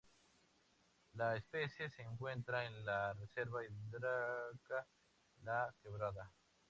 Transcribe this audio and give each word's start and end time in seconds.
La 1.13 1.35
especie 1.35 1.87
se 1.91 2.01
encuentra 2.01 2.65
en 2.65 2.83
la 2.83 3.13
Reserva 3.13 3.63
Hídrica 3.63 4.87
la 5.43 5.71
Quebrada. 5.79 6.31